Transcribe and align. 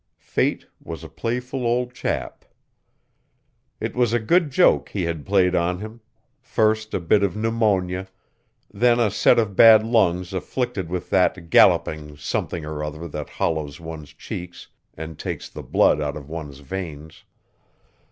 Fate 0.17 0.65
was 0.83 1.03
a 1.03 1.07
playful 1.07 1.63
old 1.67 1.93
chap. 1.93 2.43
It 3.79 3.95
was 3.95 4.13
a 4.13 4.19
good 4.19 4.49
joke 4.49 4.89
he 4.89 5.03
had 5.03 5.27
played 5.27 5.53
on 5.53 5.77
him 5.77 6.01
first 6.39 6.95
a 6.95 6.99
bit 6.99 7.21
of 7.21 7.35
pneumonia, 7.35 8.07
then 8.73 8.99
a 8.99 9.11
set 9.11 9.37
of 9.37 9.55
bad 9.55 9.85
lungs 9.85 10.33
afflicted 10.33 10.89
with 10.89 11.11
that 11.11 11.51
"galloping" 11.51 12.17
something 12.17 12.65
or 12.65 12.83
other 12.83 13.07
that 13.09 13.29
hollows 13.29 13.79
one's 13.79 14.11
cheeks 14.11 14.69
and 14.97 15.19
takes 15.19 15.47
the 15.47 15.61
blood 15.61 16.01
out 16.01 16.17
of 16.17 16.27
one's 16.27 16.61
veins. 16.61 17.23